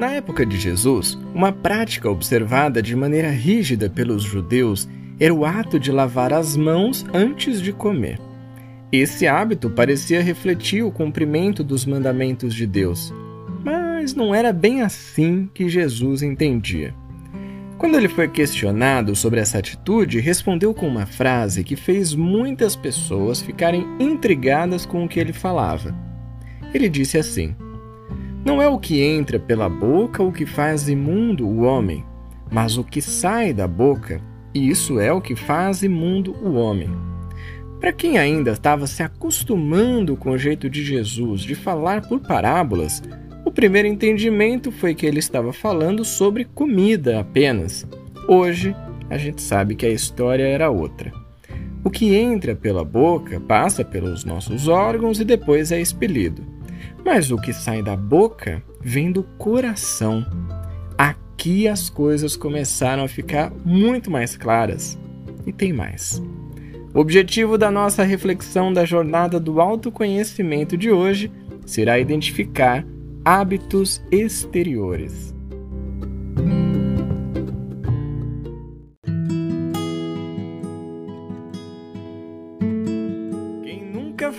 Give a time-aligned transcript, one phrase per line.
[0.00, 4.88] Na época de Jesus, uma prática observada de maneira rígida pelos judeus
[5.20, 8.18] era o ato de lavar as mãos antes de comer.
[8.90, 13.12] Esse hábito parecia refletir o cumprimento dos mandamentos de Deus,
[13.62, 16.94] mas não era bem assim que Jesus entendia.
[17.76, 23.42] Quando ele foi questionado sobre essa atitude, respondeu com uma frase que fez muitas pessoas
[23.42, 25.94] ficarem intrigadas com o que ele falava.
[26.72, 27.54] Ele disse assim:
[28.44, 32.04] não é o que entra pela boca o que faz imundo o homem,
[32.50, 34.20] mas o que sai da boca,
[34.54, 36.90] e isso é o que faz imundo o homem.
[37.78, 43.02] Para quem ainda estava se acostumando com o jeito de Jesus de falar por parábolas,
[43.44, 47.86] o primeiro entendimento foi que ele estava falando sobre comida apenas.
[48.28, 48.74] Hoje,
[49.08, 51.12] a gente sabe que a história era outra.
[51.82, 56.59] O que entra pela boca passa pelos nossos órgãos e depois é expelido.
[57.04, 60.24] Mas o que sai da boca vem do coração.
[60.96, 64.98] Aqui as coisas começaram a ficar muito mais claras.
[65.46, 66.22] E tem mais.
[66.92, 71.30] O objetivo da nossa reflexão da jornada do autoconhecimento de hoje
[71.64, 72.84] será identificar
[73.24, 75.34] hábitos exteriores.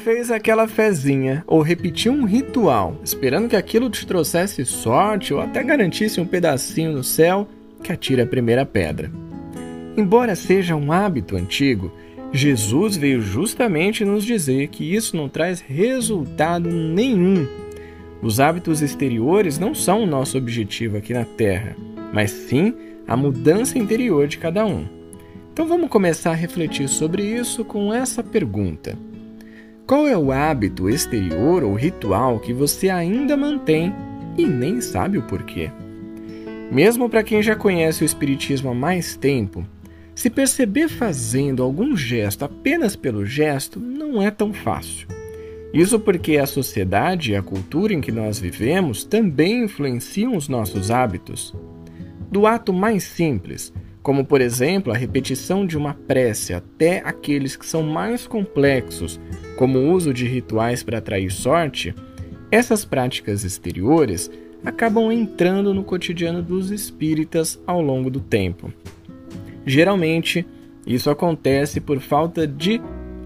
[0.02, 5.64] Fez aquela fezinha ou repetiu um ritual, esperando que aquilo te trouxesse sorte ou até
[5.64, 7.48] garantisse um pedacinho no céu,
[7.84, 9.12] que atira a primeira pedra.
[9.96, 11.92] Embora seja um hábito antigo,
[12.34, 17.48] Jesus veio justamente nos dizer que isso não traz resultado nenhum.
[18.22, 21.76] Os hábitos exteriores não são o nosso objetivo aqui na Terra,
[22.14, 22.74] mas sim
[23.08, 24.86] a mudança interior de cada um.
[25.54, 28.98] Então vamos começar a refletir sobre isso com essa pergunta.
[29.92, 33.94] Qual é o hábito exterior ou ritual que você ainda mantém
[34.38, 35.70] e nem sabe o porquê?
[36.72, 39.66] Mesmo para quem já conhece o Espiritismo há mais tempo,
[40.16, 45.10] se perceber fazendo algum gesto apenas pelo gesto não é tão fácil.
[45.74, 50.90] Isso porque a sociedade e a cultura em que nós vivemos também influenciam os nossos
[50.90, 51.54] hábitos.
[52.32, 57.66] Do ato mais simples, como por exemplo a repetição de uma prece, até aqueles que
[57.66, 59.20] são mais complexos,
[59.56, 61.94] como o uso de rituais para atrair sorte,
[62.50, 64.30] essas práticas exteriores
[64.64, 68.72] acabam entrando no cotidiano dos espíritas ao longo do tempo.
[69.66, 70.46] Geralmente,
[70.86, 72.82] isso acontece por falta de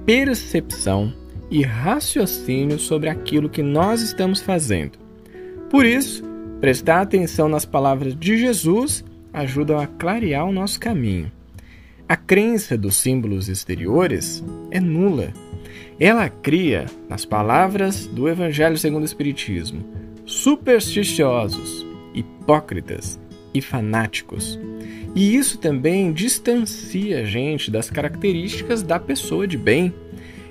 [0.05, 1.13] percepção
[1.49, 4.97] e raciocínio sobre aquilo que nós estamos fazendo.
[5.69, 6.23] Por isso,
[6.59, 9.03] prestar atenção nas palavras de Jesus
[9.35, 11.31] ajuda a clarear o nosso caminho.
[12.07, 15.33] A crença dos símbolos exteriores é nula
[15.99, 19.85] ela cria, nas palavras do Evangelho segundo o Espiritismo,
[20.25, 23.17] supersticiosos, hipócritas
[23.53, 24.59] e fanáticos.
[25.15, 29.93] E isso também distancia a gente das características da pessoa de bem.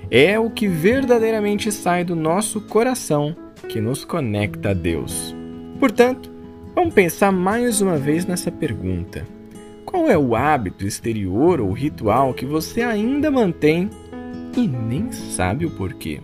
[0.09, 3.35] É o que verdadeiramente sai do nosso coração
[3.69, 5.35] que nos conecta a Deus.
[5.79, 6.31] Portanto,
[6.75, 9.25] vamos pensar mais uma vez nessa pergunta:
[9.85, 13.89] qual é o hábito exterior ou ritual que você ainda mantém
[14.55, 16.21] e nem sabe o porquê.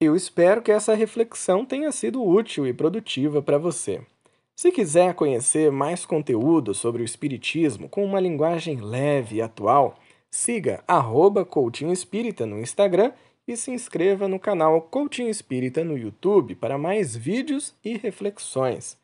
[0.00, 4.00] Eu espero que essa reflexão tenha sido útil e produtiva para você.
[4.54, 9.98] Se quiser conhecer mais conteúdo sobre o Espiritismo com uma linguagem leve e atual,
[10.30, 11.46] siga arroba
[11.92, 13.12] Espírita no Instagram
[13.48, 18.98] e se inscreva no canal Coaching Espírita no YouTube para mais vídeos e reflexões.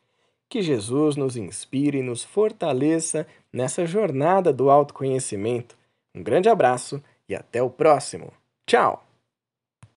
[0.47, 5.75] Que Jesus nos inspire e nos fortaleça nessa jornada do autoconhecimento.
[6.13, 8.31] Um grande abraço e até o próximo.
[8.67, 9.04] Tchau!